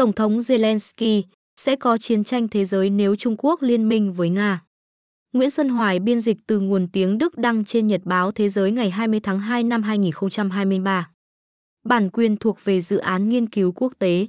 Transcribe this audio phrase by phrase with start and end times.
[0.00, 1.22] Tổng thống Zelensky
[1.60, 4.60] sẽ có chiến tranh thế giới nếu Trung Quốc liên minh với Nga.
[5.32, 8.70] Nguyễn Xuân Hoài biên dịch từ nguồn tiếng Đức đăng trên Nhật báo Thế giới
[8.70, 11.10] ngày 20 tháng 2 năm 2023.
[11.84, 14.26] Bản quyền thuộc về dự án nghiên cứu quốc tế.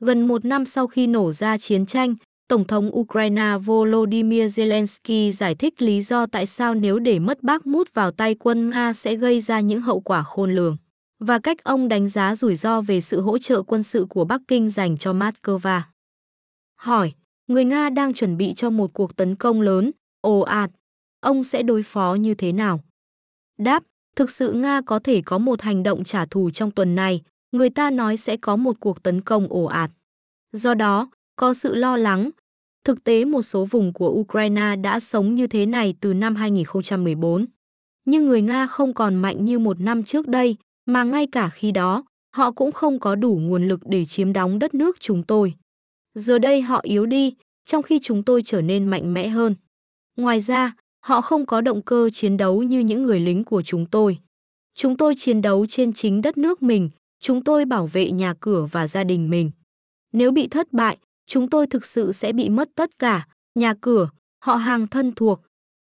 [0.00, 2.14] Gần một năm sau khi nổ ra chiến tranh,
[2.48, 7.94] Tổng thống Ukraine Volodymyr Zelensky giải thích lý do tại sao nếu để mất Bakhmut
[7.94, 10.76] vào tay quân Nga sẽ gây ra những hậu quả khôn lường,
[11.22, 14.40] và cách ông đánh giá rủi ro về sự hỗ trợ quân sự của Bắc
[14.48, 15.80] Kinh dành cho Moscow.
[16.76, 17.12] Hỏi,
[17.46, 19.90] người Nga đang chuẩn bị cho một cuộc tấn công lớn,
[20.20, 20.70] ồ ạt,
[21.20, 22.80] ông sẽ đối phó như thế nào?
[23.58, 23.82] Đáp,
[24.16, 27.70] thực sự Nga có thể có một hành động trả thù trong tuần này, người
[27.70, 29.90] ta nói sẽ có một cuộc tấn công ồ ạt.
[30.52, 32.30] Do đó, có sự lo lắng.
[32.84, 37.46] Thực tế một số vùng của Ukraine đã sống như thế này từ năm 2014.
[38.04, 41.72] Nhưng người Nga không còn mạnh như một năm trước đây, mà ngay cả khi
[41.72, 42.04] đó,
[42.34, 45.54] họ cũng không có đủ nguồn lực để chiếm đóng đất nước chúng tôi.
[46.14, 47.34] Giờ đây họ yếu đi,
[47.66, 49.54] trong khi chúng tôi trở nên mạnh mẽ hơn.
[50.16, 50.74] Ngoài ra,
[51.04, 54.18] họ không có động cơ chiến đấu như những người lính của chúng tôi.
[54.74, 58.68] Chúng tôi chiến đấu trên chính đất nước mình, chúng tôi bảo vệ nhà cửa
[58.72, 59.50] và gia đình mình.
[60.12, 64.08] Nếu bị thất bại, chúng tôi thực sự sẽ bị mất tất cả, nhà cửa,
[64.44, 65.40] họ hàng thân thuộc.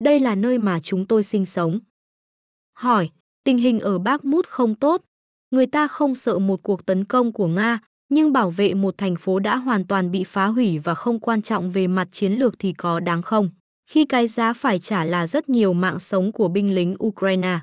[0.05, 1.81] Đây là nơi mà chúng tôi sinh sống.
[2.75, 3.11] Hỏi,
[3.45, 5.03] tình hình ở Bakhmut không tốt.
[5.51, 9.17] Người ta không sợ một cuộc tấn công của Nga, nhưng bảo vệ một thành
[9.17, 12.59] phố đã hoàn toàn bị phá hủy và không quan trọng về mặt chiến lược
[12.59, 13.51] thì có đáng không?
[13.91, 17.59] Khi cái giá phải trả là rất nhiều mạng sống của binh lính Ukraine.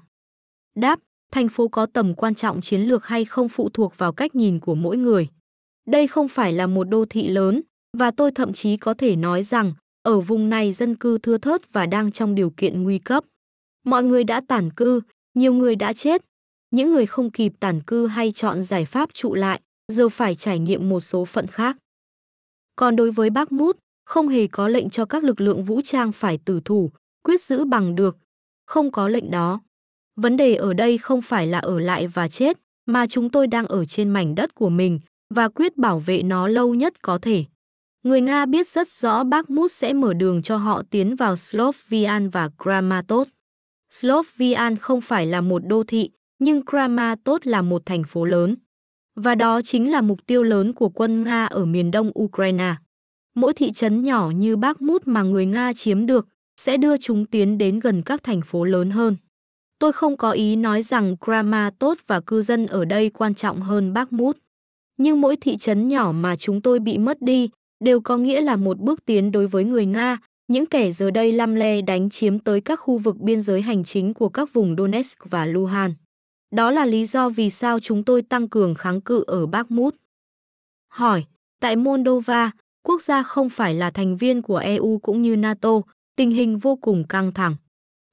[0.76, 1.00] Đáp,
[1.32, 4.60] thành phố có tầm quan trọng chiến lược hay không phụ thuộc vào cách nhìn
[4.60, 5.28] của mỗi người.
[5.88, 7.62] Đây không phải là một đô thị lớn,
[7.98, 11.74] và tôi thậm chí có thể nói rằng, ở vùng này dân cư thưa thớt
[11.74, 13.24] và đang trong điều kiện nguy cấp.
[13.86, 15.02] Mọi người đã tản cư,
[15.34, 16.22] nhiều người đã chết.
[16.72, 20.60] Những người không kịp tản cư hay chọn giải pháp trụ lại, giờ phải trải
[20.60, 21.78] nghiệm một số phận khác.
[22.76, 26.12] Còn đối với Bác Mút, không hề có lệnh cho các lực lượng vũ trang
[26.12, 26.92] phải tử thủ,
[27.24, 28.18] quyết giữ bằng được.
[28.66, 29.62] Không có lệnh đó.
[30.16, 33.66] Vấn đề ở đây không phải là ở lại và chết, mà chúng tôi đang
[33.66, 35.00] ở trên mảnh đất của mình
[35.34, 37.46] và quyết bảo vệ nó lâu nhất có thể.
[38.04, 42.50] Người Nga biết rất rõ Bakhmut sẽ mở đường cho họ tiến vào Slovian và
[42.64, 43.32] Kramatorsk.
[43.90, 48.56] Slovian không phải là một đô thị, nhưng Kramatorsk là một thành phố lớn.
[49.16, 52.76] Và đó chính là mục tiêu lớn của quân Nga ở miền đông Ukraine.
[53.36, 56.28] Mỗi thị trấn nhỏ như Bakhmut mà người Nga chiếm được
[56.62, 59.16] sẽ đưa chúng tiến đến gần các thành phố lớn hơn.
[59.80, 63.94] Tôi không có ý nói rằng Kramatorsk và cư dân ở đây quan trọng hơn
[63.94, 64.38] Bakhmut.
[64.98, 67.50] Nhưng mỗi thị trấn nhỏ mà chúng tôi bị mất đi
[67.84, 70.18] đều có nghĩa là một bước tiến đối với người Nga,
[70.50, 73.84] những kẻ giờ đây lăm le đánh chiếm tới các khu vực biên giới hành
[73.84, 75.98] chính của các vùng Donetsk và Luhansk.
[76.56, 79.96] Đó là lý do vì sao chúng tôi tăng cường kháng cự ở Bakhmut.
[80.92, 81.26] Hỏi,
[81.62, 82.52] tại Moldova,
[82.84, 85.82] quốc gia không phải là thành viên của EU cũng như NATO,
[86.16, 87.56] tình hình vô cùng căng thẳng.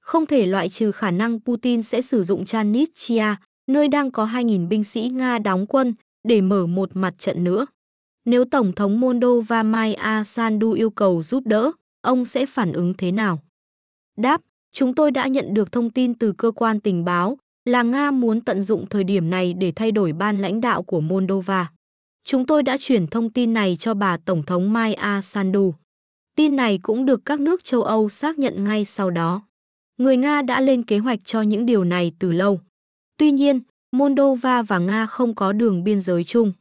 [0.01, 3.35] Không thể loại trừ khả năng Putin sẽ sử dụng Chanitsia,
[3.67, 5.95] nơi đang có 2.000 binh sĩ Nga đóng quân,
[6.29, 7.67] để mở một mặt trận nữa.
[8.25, 11.73] Nếu Tổng thống Moldova Maia Sandu yêu cầu giúp đỡ,
[12.06, 13.43] ông sẽ phản ứng thế nào?
[14.17, 14.41] Đáp,
[14.72, 18.41] chúng tôi đã nhận được thông tin từ cơ quan tình báo là Nga muốn
[18.41, 21.71] tận dụng thời điểm này để thay đổi ban lãnh đạo của Moldova.
[22.25, 25.75] Chúng tôi đã chuyển thông tin này cho bà Tổng thống Maia Sandu.
[26.37, 29.43] Tin này cũng được các nước châu Âu xác nhận ngay sau đó.
[29.99, 32.61] Người Nga đã lên kế hoạch cho những điều này từ lâu.
[33.19, 33.61] Tuy nhiên,
[33.93, 36.53] Moldova và Nga không có đường biên giới chung.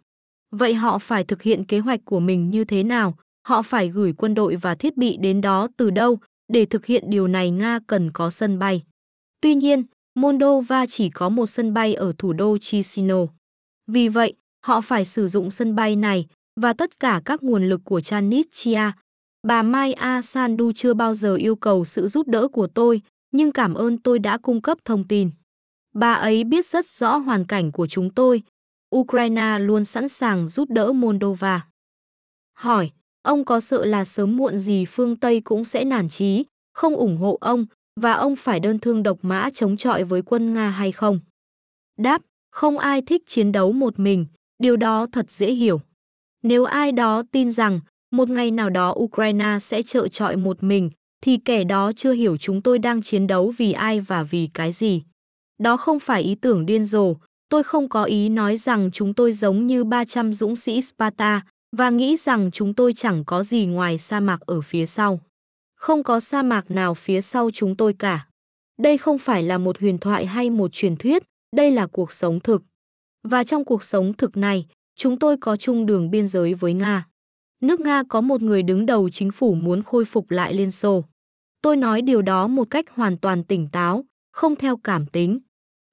[0.51, 3.15] Vậy họ phải thực hiện kế hoạch của mình như thế nào?
[3.45, 6.19] Họ phải gửi quân đội và thiết bị đến đó từ đâu?
[6.53, 8.83] Để thực hiện điều này Nga cần có sân bay.
[9.41, 9.83] Tuy nhiên,
[10.15, 13.29] Moldova chỉ có một sân bay ở thủ đô Chisinau.
[13.87, 14.33] Vì vậy,
[14.65, 16.25] họ phải sử dụng sân bay này
[16.61, 18.91] và tất cả các nguồn lực của Chanitchia.
[19.47, 20.21] Bà Mai A.
[20.21, 23.01] Sandu chưa bao giờ yêu cầu sự giúp đỡ của tôi,
[23.31, 25.29] nhưng cảm ơn tôi đã cung cấp thông tin.
[25.93, 28.41] Bà ấy biết rất rõ hoàn cảnh của chúng tôi.
[28.95, 31.67] Ukraine luôn sẵn sàng giúp đỡ Moldova.
[32.53, 32.91] Hỏi,
[33.25, 37.17] ông có sợ là sớm muộn gì phương Tây cũng sẽ nản chí, không ủng
[37.17, 37.65] hộ ông
[37.99, 41.19] và ông phải đơn thương độc mã chống chọi với quân Nga hay không?
[41.97, 44.25] Đáp, không ai thích chiến đấu một mình,
[44.63, 45.81] điều đó thật dễ hiểu.
[46.43, 47.79] Nếu ai đó tin rằng
[48.11, 50.89] một ngày nào đó Ukraine sẽ trợ chọi một mình,
[51.21, 54.71] thì kẻ đó chưa hiểu chúng tôi đang chiến đấu vì ai và vì cái
[54.71, 55.03] gì.
[55.63, 57.15] Đó không phải ý tưởng điên rồ,
[57.49, 61.41] tôi không có ý nói rằng chúng tôi giống như 300 dũng sĩ Sparta
[61.71, 65.19] và nghĩ rằng chúng tôi chẳng có gì ngoài sa mạc ở phía sau.
[65.75, 68.27] Không có sa mạc nào phía sau chúng tôi cả.
[68.77, 71.23] Đây không phải là một huyền thoại hay một truyền thuyết,
[71.55, 72.63] đây là cuộc sống thực.
[73.23, 74.65] Và trong cuộc sống thực này,
[74.97, 77.07] Chúng tôi có chung đường biên giới với Nga.
[77.61, 81.03] Nước Nga có một người đứng đầu chính phủ muốn khôi phục lại Liên Xô.
[81.61, 85.39] Tôi nói điều đó một cách hoàn toàn tỉnh táo, không theo cảm tính.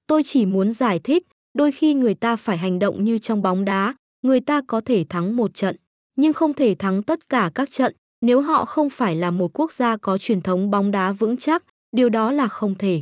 [0.07, 3.65] Tôi chỉ muốn giải thích, đôi khi người ta phải hành động như trong bóng
[3.65, 5.75] đá, người ta có thể thắng một trận,
[6.15, 9.73] nhưng không thể thắng tất cả các trận nếu họ không phải là một quốc
[9.73, 13.01] gia có truyền thống bóng đá vững chắc, điều đó là không thể.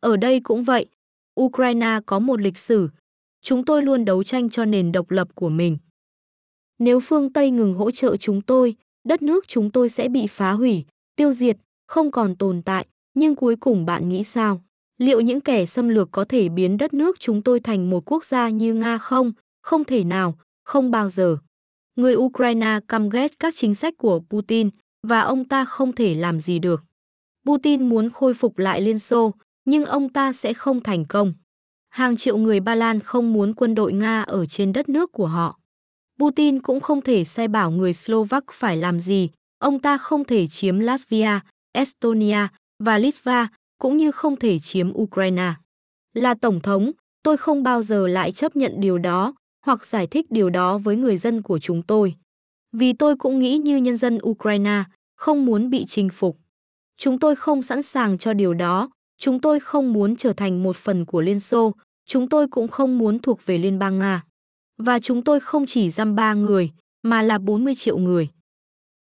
[0.00, 0.86] Ở đây cũng vậy,
[1.40, 2.88] Ukraine có một lịch sử,
[3.42, 5.78] chúng tôi luôn đấu tranh cho nền độc lập của mình.
[6.78, 8.74] Nếu phương Tây ngừng hỗ trợ chúng tôi,
[9.04, 10.84] đất nước chúng tôi sẽ bị phá hủy,
[11.16, 14.62] tiêu diệt, không còn tồn tại, nhưng cuối cùng bạn nghĩ sao?
[14.98, 18.24] Liệu những kẻ xâm lược có thể biến đất nước chúng tôi thành một quốc
[18.24, 19.32] gia như Nga không?
[19.62, 21.36] Không thể nào, không bao giờ.
[21.96, 24.70] Người Ukraine căm ghét các chính sách của Putin
[25.02, 26.84] và ông ta không thể làm gì được.
[27.46, 29.32] Putin muốn khôi phục lại Liên Xô,
[29.64, 31.34] nhưng ông ta sẽ không thành công.
[31.88, 35.26] Hàng triệu người Ba Lan không muốn quân đội Nga ở trên đất nước của
[35.26, 35.58] họ.
[36.18, 40.46] Putin cũng không thể sai bảo người Slovak phải làm gì, ông ta không thể
[40.46, 41.40] chiếm Latvia,
[41.72, 42.48] Estonia
[42.84, 43.48] và Litva,
[43.78, 45.52] cũng như không thể chiếm Ukraine.
[46.14, 46.92] Là Tổng thống,
[47.22, 49.34] tôi không bao giờ lại chấp nhận điều đó,
[49.66, 52.14] hoặc giải thích điều đó với người dân của chúng tôi.
[52.72, 54.84] Vì tôi cũng nghĩ như nhân dân Ukraine,
[55.16, 56.38] không muốn bị chinh phục.
[56.96, 60.76] Chúng tôi không sẵn sàng cho điều đó, chúng tôi không muốn trở thành một
[60.76, 61.72] phần của Liên Xô,
[62.06, 64.24] chúng tôi cũng không muốn thuộc về Liên bang Nga.
[64.78, 66.70] Và chúng tôi không chỉ giam ba người,
[67.02, 68.28] mà là 40 triệu người.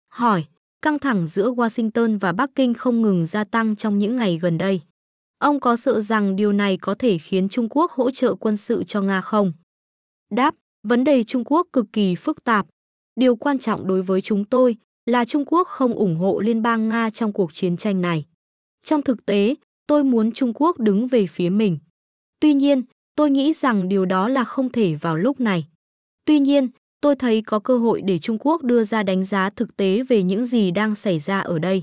[0.08, 0.44] Hỏi,
[0.82, 4.58] căng thẳng giữa Washington và Bắc Kinh không ngừng gia tăng trong những ngày gần
[4.58, 4.80] đây.
[5.38, 8.84] Ông có sợ rằng điều này có thể khiến Trung Quốc hỗ trợ quân sự
[8.84, 9.52] cho Nga không?
[10.30, 12.66] Đáp, vấn đề Trung Quốc cực kỳ phức tạp.
[13.20, 16.88] Điều quan trọng đối với chúng tôi là Trung Quốc không ủng hộ Liên bang
[16.88, 18.24] Nga trong cuộc chiến tranh này.
[18.84, 19.54] Trong thực tế,
[19.86, 21.78] tôi muốn Trung Quốc đứng về phía mình.
[22.40, 22.82] Tuy nhiên,
[23.16, 25.66] tôi nghĩ rằng điều đó là không thể vào lúc này.
[26.24, 26.68] Tuy nhiên,
[27.00, 30.22] tôi thấy có cơ hội để Trung Quốc đưa ra đánh giá thực tế về
[30.22, 31.82] những gì đang xảy ra ở đây.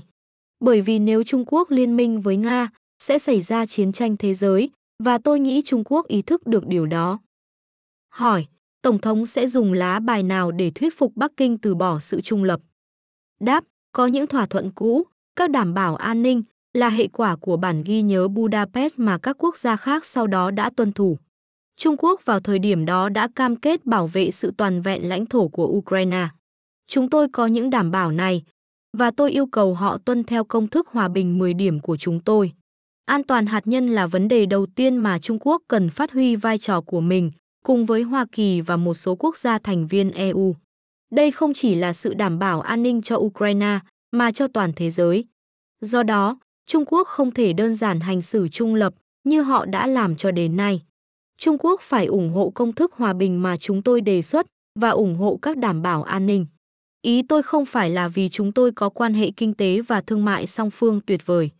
[0.60, 2.70] Bởi vì nếu Trung Quốc liên minh với Nga,
[3.02, 4.70] sẽ xảy ra chiến tranh thế giới,
[5.04, 7.18] và tôi nghĩ Trung Quốc ý thức được điều đó.
[8.18, 8.46] Hỏi,
[8.82, 12.20] Tổng thống sẽ dùng lá bài nào để thuyết phục Bắc Kinh từ bỏ sự
[12.20, 12.60] trung lập?
[13.40, 15.04] Đáp, có những thỏa thuận cũ,
[15.36, 16.42] các đảm bảo an ninh
[16.74, 20.50] là hệ quả của bản ghi nhớ Budapest mà các quốc gia khác sau đó
[20.50, 21.18] đã tuân thủ.
[21.76, 25.26] Trung Quốc vào thời điểm đó đã cam kết bảo vệ sự toàn vẹn lãnh
[25.26, 26.28] thổ của Ukraine.
[26.86, 28.42] Chúng tôi có những đảm bảo này,
[28.96, 32.20] và tôi yêu cầu họ tuân theo công thức hòa bình 10 điểm của chúng
[32.20, 32.52] tôi.
[33.04, 36.36] An toàn hạt nhân là vấn đề đầu tiên mà Trung Quốc cần phát huy
[36.36, 37.30] vai trò của mình,
[37.68, 40.54] cùng với Hoa Kỳ và một số quốc gia thành viên EU.
[41.12, 43.78] Đây không chỉ là sự đảm bảo an ninh cho Ukraine,
[44.12, 45.24] mà cho toàn thế giới.
[45.80, 48.94] Do đó, Trung Quốc không thể đơn giản hành xử trung lập
[49.24, 50.82] như họ đã làm cho đến nay.
[51.38, 54.46] Trung Quốc phải ủng hộ công thức hòa bình mà chúng tôi đề xuất
[54.80, 56.46] và ủng hộ các đảm bảo an ninh.
[57.02, 60.24] Ý tôi không phải là vì chúng tôi có quan hệ kinh tế và thương
[60.24, 61.50] mại song phương tuyệt vời.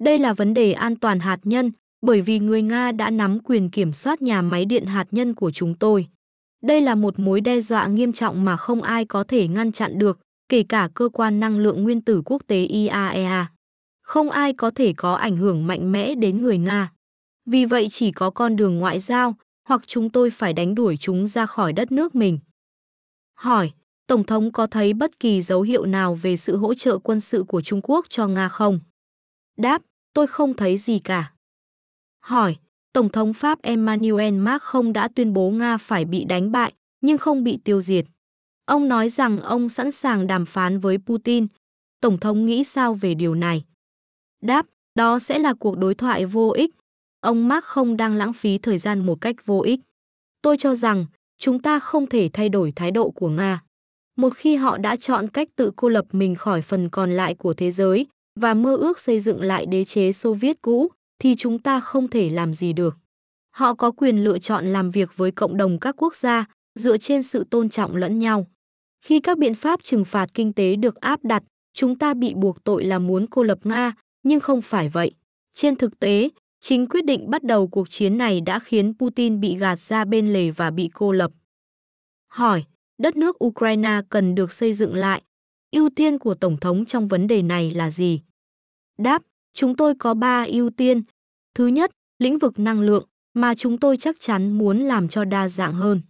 [0.00, 1.70] Đây là vấn đề an toàn hạt nhân
[2.02, 5.50] bởi vì người Nga đã nắm quyền kiểm soát nhà máy điện hạt nhân của
[5.50, 6.06] chúng tôi.
[6.62, 9.98] Đây là một mối đe dọa nghiêm trọng mà không ai có thể ngăn chặn
[9.98, 10.18] được,
[10.48, 13.46] kể cả cơ quan năng lượng nguyên tử quốc tế IAEA.
[14.02, 16.92] Không ai có thể có ảnh hưởng mạnh mẽ đến người Nga.
[17.46, 19.34] Vì vậy chỉ có con đường ngoại giao,
[19.68, 22.38] hoặc chúng tôi phải đánh đuổi chúng ra khỏi đất nước mình.
[23.34, 23.70] Hỏi,
[24.06, 27.44] Tổng thống có thấy bất kỳ dấu hiệu nào về sự hỗ trợ quân sự
[27.48, 28.80] của Trung Quốc cho Nga không?
[29.56, 29.82] Đáp,
[30.14, 31.32] tôi không thấy gì cả.
[32.20, 32.56] Hỏi,
[32.92, 37.44] Tổng thống Pháp Emmanuel Macron đã tuyên bố Nga phải bị đánh bại, nhưng không
[37.44, 38.04] bị tiêu diệt.
[38.66, 41.46] Ông nói rằng ông sẵn sàng đàm phán với Putin.
[42.00, 43.64] Tổng thống nghĩ sao về điều này?
[44.42, 46.70] Đáp, đó sẽ là cuộc đối thoại vô ích.
[47.20, 49.80] Ông Macron đang lãng phí thời gian một cách vô ích.
[50.42, 51.06] Tôi cho rằng,
[51.38, 53.62] chúng ta không thể thay đổi thái độ của Nga.
[54.16, 57.54] Một khi họ đã chọn cách tự cô lập mình khỏi phần còn lại của
[57.54, 58.06] thế giới
[58.40, 62.08] và mơ ước xây dựng lại đế chế Xô Viết cũ, thì chúng ta không
[62.08, 62.96] thể làm gì được.
[63.50, 66.44] Họ có quyền lựa chọn làm việc với cộng đồng các quốc gia
[66.74, 68.46] dựa trên sự tôn trọng lẫn nhau.
[69.04, 72.64] Khi các biện pháp trừng phạt kinh tế được áp đặt, chúng ta bị buộc
[72.64, 75.12] tội là muốn cô lập Nga, nhưng không phải vậy.
[75.54, 76.28] Trên thực tế,
[76.60, 80.32] chính quyết định bắt đầu cuộc chiến này đã khiến Putin bị gạt ra bên
[80.32, 81.30] lề và bị cô lập.
[82.28, 82.64] Hỏi,
[83.02, 85.22] đất nước Ukraine cần được xây dựng lại.
[85.72, 88.20] Ưu tiên của Tổng thống trong vấn đề này là gì?
[88.98, 89.22] Đáp,
[89.52, 91.02] Chúng tôi có 3 ưu tiên.
[91.54, 95.48] Thứ nhất, lĩnh vực năng lượng mà chúng tôi chắc chắn muốn làm cho đa
[95.48, 96.00] dạng hơn.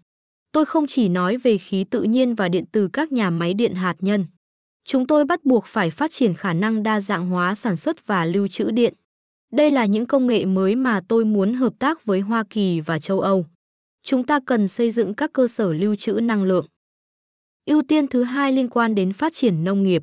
[0.52, 3.74] Tôi không chỉ nói về khí tự nhiên và điện từ các nhà máy điện
[3.74, 4.26] hạt nhân.
[4.84, 8.24] Chúng tôi bắt buộc phải phát triển khả năng đa dạng hóa sản xuất và
[8.24, 8.94] lưu trữ điện.
[9.52, 12.98] Đây là những công nghệ mới mà tôi muốn hợp tác với Hoa Kỳ và
[12.98, 13.46] châu Âu.
[14.02, 16.66] chúng ta cần xây dựng các cơ sở lưu trữ năng lượng.
[17.66, 20.02] Ưu tiên thứ hai liên quan đến phát triển nông nghiệp.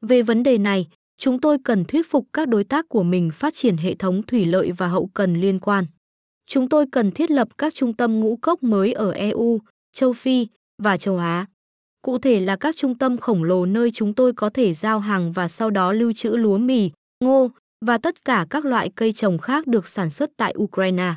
[0.00, 0.86] Về vấn đề này,
[1.18, 4.44] chúng tôi cần thuyết phục các đối tác của mình phát triển hệ thống thủy
[4.44, 5.86] lợi và hậu cần liên quan.
[6.46, 9.60] Chúng tôi cần thiết lập các trung tâm ngũ cốc mới ở EU,
[9.92, 10.46] châu Phi
[10.82, 11.46] và châu Á.
[12.02, 15.32] Cụ thể là các trung tâm khổng lồ nơi chúng tôi có thể giao hàng
[15.32, 16.90] và sau đó lưu trữ lúa mì,
[17.24, 17.50] ngô
[17.84, 21.14] và tất cả các loại cây trồng khác được sản xuất tại Ukraine.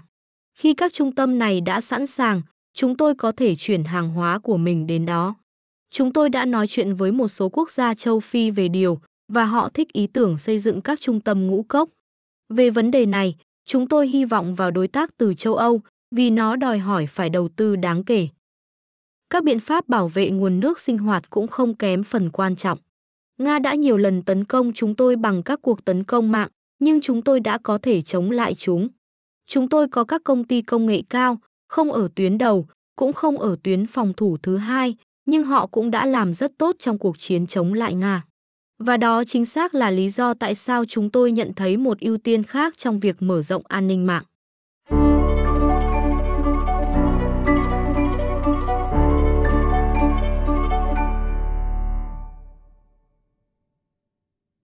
[0.58, 2.42] Khi các trung tâm này đã sẵn sàng,
[2.74, 5.36] chúng tôi có thể chuyển hàng hóa của mình đến đó.
[5.92, 9.46] Chúng tôi đã nói chuyện với một số quốc gia châu Phi về điều và
[9.46, 11.90] họ thích ý tưởng xây dựng các trung tâm ngũ cốc.
[12.50, 15.82] Về vấn đề này, chúng tôi hy vọng vào đối tác từ châu Âu
[16.16, 18.28] vì nó đòi hỏi phải đầu tư đáng kể.
[19.30, 22.78] Các biện pháp bảo vệ nguồn nước sinh hoạt cũng không kém phần quan trọng.
[23.38, 27.02] Nga đã nhiều lần tấn công chúng tôi bằng các cuộc tấn công mạng, nhưng
[27.02, 28.88] chúng tôi đã có thể chống lại chúng.
[29.48, 33.38] Chúng tôi có các công ty công nghệ cao, không ở tuyến đầu, cũng không
[33.38, 34.96] ở tuyến phòng thủ thứ hai,
[35.26, 38.24] nhưng họ cũng đã làm rất tốt trong cuộc chiến chống lại Nga.
[38.80, 42.18] Và đó chính xác là lý do tại sao chúng tôi nhận thấy một ưu
[42.18, 44.24] tiên khác trong việc mở rộng an ninh mạng.